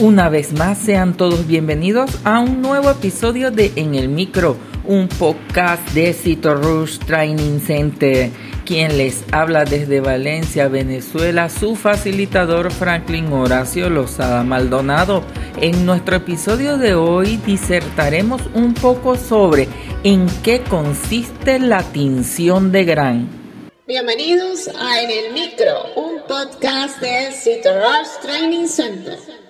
Una 0.00 0.30
vez 0.30 0.54
más, 0.54 0.78
sean 0.78 1.14
todos 1.14 1.46
bienvenidos 1.46 2.10
a 2.24 2.40
un 2.40 2.62
nuevo 2.62 2.88
episodio 2.88 3.50
de 3.50 3.70
En 3.76 3.94
el 3.94 4.08
Micro, 4.08 4.56
un 4.86 5.08
podcast 5.08 5.86
de 5.90 6.14
Cito 6.14 6.54
Rush 6.54 6.96
Training 7.00 7.60
Center. 7.60 8.30
Quien 8.64 8.96
les 8.96 9.24
habla 9.30 9.66
desde 9.66 10.00
Valencia, 10.00 10.68
Venezuela, 10.68 11.50
su 11.50 11.76
facilitador 11.76 12.72
Franklin 12.72 13.30
Horacio 13.30 13.90
Lozada 13.90 14.42
Maldonado. 14.42 15.22
En 15.60 15.84
nuestro 15.84 16.16
episodio 16.16 16.78
de 16.78 16.94
hoy 16.94 17.36
disertaremos 17.44 18.40
un 18.54 18.72
poco 18.72 19.18
sobre 19.18 19.68
en 20.02 20.28
qué 20.42 20.62
consiste 20.62 21.58
la 21.58 21.82
tinción 21.82 22.72
de 22.72 22.84
gran. 22.86 23.28
Bienvenidos 23.86 24.68
a 24.68 25.02
En 25.02 25.10
el 25.10 25.34
Micro, 25.34 25.92
un 25.94 26.22
podcast 26.26 27.02
de 27.02 27.32
Cito 27.32 27.68
Rush 27.74 28.22
Training 28.22 28.66
Center. 28.66 29.49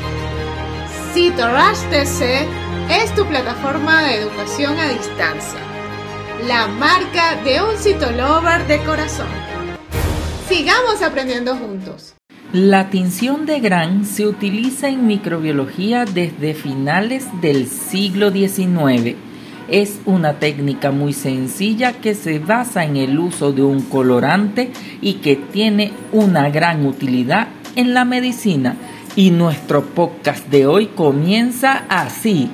Cito 1.13 1.45
Rush 1.45 1.89
TC 1.89 2.47
es 2.89 3.13
tu 3.15 3.25
plataforma 3.25 4.01
de 4.03 4.15
educación 4.15 4.79
a 4.79 4.87
distancia. 4.87 5.59
La 6.47 6.67
marca 6.67 7.35
de 7.43 7.61
un 7.61 7.75
citolover 7.77 8.65
de 8.65 8.79
corazón. 8.85 9.27
Sigamos 10.47 11.01
aprendiendo 11.01 11.57
juntos. 11.57 12.15
La 12.53 12.89
tinción 12.89 13.45
de 13.45 13.59
gran 13.59 14.05
se 14.05 14.25
utiliza 14.25 14.87
en 14.87 15.05
microbiología 15.05 16.05
desde 16.05 16.53
finales 16.53 17.25
del 17.41 17.67
siglo 17.67 18.31
XIX. 18.31 19.17
Es 19.67 19.99
una 20.05 20.39
técnica 20.39 20.91
muy 20.91 21.11
sencilla 21.11 21.91
que 21.91 22.15
se 22.15 22.39
basa 22.39 22.85
en 22.85 22.95
el 22.95 23.19
uso 23.19 23.51
de 23.51 23.63
un 23.63 23.81
colorante 23.81 24.71
y 25.01 25.15
que 25.15 25.35
tiene 25.35 25.91
una 26.13 26.49
gran 26.49 26.85
utilidad 26.85 27.49
en 27.75 27.93
la 27.93 28.05
medicina. 28.05 28.77
Y 29.13 29.31
nuestro 29.31 29.83
podcast 29.83 30.47
de 30.47 30.65
hoy 30.65 30.87
comienza 30.87 31.83
así. 31.89 32.49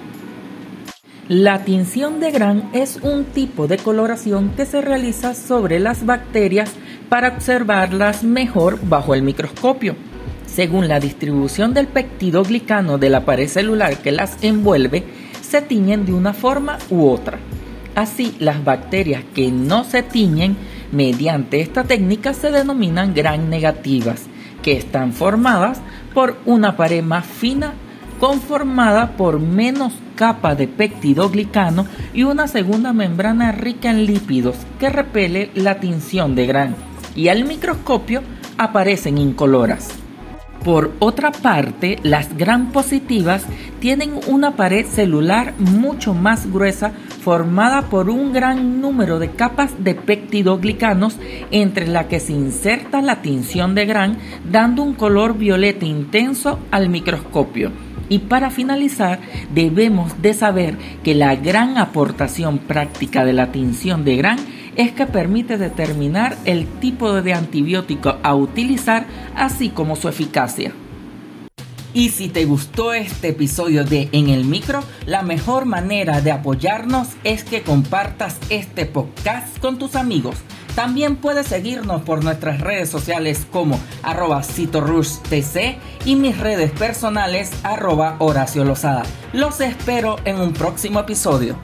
La 1.27 1.63
tinción 1.63 2.19
de 2.19 2.31
gran 2.31 2.71
es 2.73 2.97
un 3.03 3.25
tipo 3.25 3.67
de 3.67 3.77
coloración 3.77 4.49
que 4.49 4.65
se 4.65 4.81
realiza 4.81 5.35
sobre 5.35 5.79
las 5.79 6.03
bacterias 6.07 6.71
para 7.09 7.27
observarlas 7.27 8.23
mejor 8.23 8.79
bajo 8.81 9.13
el 9.13 9.21
microscopio. 9.21 9.95
Según 10.47 10.87
la 10.87 10.99
distribución 10.99 11.75
del 11.75 11.85
peptidoglicano 11.85 12.97
de 12.97 13.11
la 13.11 13.23
pared 13.23 13.47
celular 13.47 13.97
que 13.97 14.11
las 14.11 14.43
envuelve, 14.43 15.03
se 15.47 15.61
tiñen 15.61 16.07
de 16.07 16.13
una 16.13 16.33
forma 16.33 16.79
u 16.89 17.07
otra. 17.07 17.37
Así, 17.93 18.35
las 18.39 18.63
bacterias 18.63 19.23
que 19.35 19.51
no 19.51 19.83
se 19.83 20.01
tiñen 20.01 20.57
mediante 20.91 21.61
esta 21.61 21.83
técnica 21.83 22.33
se 22.33 22.49
denominan 22.49 23.13
gran 23.13 23.47
negativas, 23.51 24.23
que 24.63 24.71
están 24.71 25.13
formadas 25.13 25.81
por 26.17 26.35
una 26.47 26.75
pared 26.75 27.03
más 27.03 27.27
fina 27.27 27.75
conformada 28.19 29.11
por 29.17 29.39
menos 29.39 29.93
capa 30.15 30.55
de 30.55 30.67
peptidoglicano 30.67 31.85
y 32.11 32.23
una 32.23 32.47
segunda 32.47 32.91
membrana 32.91 33.51
rica 33.51 33.91
en 33.91 34.07
lípidos 34.07 34.55
que 34.79 34.89
repele 34.89 35.51
la 35.53 35.79
tinción 35.79 36.33
de 36.33 36.47
gran 36.47 36.75
y 37.15 37.27
al 37.27 37.45
microscopio 37.45 38.23
aparecen 38.57 39.19
incoloras. 39.19 39.89
Por 40.65 40.91
otra 40.97 41.31
parte, 41.31 41.99
las 42.01 42.35
gran 42.35 42.71
positivas 42.71 43.43
tienen 43.79 44.19
una 44.25 44.55
pared 44.55 44.87
celular 44.87 45.53
mucho 45.59 46.15
más 46.15 46.51
gruesa 46.51 46.93
formada 47.17 47.83
por 47.83 48.09
un 48.09 48.33
gran 48.33 48.81
número 48.81 49.19
de 49.19 49.31
capas 49.31 49.83
de 49.83 49.95
peptidoglicanos 49.95 51.17
entre 51.51 51.87
la 51.87 52.07
que 52.07 52.19
se 52.19 52.33
inserta 52.33 53.01
la 53.01 53.21
tinción 53.21 53.75
de 53.75 53.85
gran 53.85 54.17
dando 54.49 54.83
un 54.83 54.93
color 54.93 55.37
violeta 55.37 55.85
intenso 55.85 56.59
al 56.71 56.89
microscopio. 56.89 57.71
Y 58.09 58.19
para 58.19 58.49
finalizar, 58.49 59.19
debemos 59.53 60.21
de 60.21 60.33
saber 60.33 60.77
que 61.03 61.13
la 61.13 61.35
gran 61.35 61.77
aportación 61.77 62.57
práctica 62.59 63.25
de 63.25 63.33
la 63.33 63.51
tinción 63.51 64.05
de 64.05 64.15
gran 64.15 64.37
es 64.77 64.91
que 64.91 65.07
permite 65.07 65.57
determinar 65.57 66.37
el 66.45 66.65
tipo 66.79 67.21
de 67.21 67.33
antibiótico 67.33 68.17
a 68.23 68.35
utilizar, 68.35 69.05
así 69.35 69.69
como 69.69 69.95
su 69.95 70.07
eficacia. 70.07 70.71
Y 71.97 72.09
si 72.09 72.29
te 72.29 72.45
gustó 72.45 72.93
este 72.93 73.29
episodio 73.29 73.83
de 73.83 74.07
En 74.11 74.29
el 74.29 74.45
Micro, 74.45 74.83
la 75.07 75.23
mejor 75.23 75.65
manera 75.65 76.21
de 76.21 76.31
apoyarnos 76.31 77.07
es 77.23 77.43
que 77.43 77.63
compartas 77.63 78.37
este 78.51 78.85
podcast 78.85 79.57
con 79.57 79.79
tus 79.79 79.95
amigos. 79.95 80.35
También 80.75 81.15
puedes 81.15 81.47
seguirnos 81.47 82.03
por 82.03 82.23
nuestras 82.23 82.61
redes 82.61 82.87
sociales 82.87 83.47
como 83.51 83.79
arroba 84.03 84.43
tc 84.43 85.79
y 86.05 86.15
mis 86.15 86.37
redes 86.37 86.69
personales 86.69 87.49
arroba 87.63 88.17
Horacio 88.19 88.63
Lozada. 88.63 89.01
Los 89.33 89.59
espero 89.59 90.17
en 90.23 90.39
un 90.39 90.53
próximo 90.53 90.99
episodio. 90.99 91.57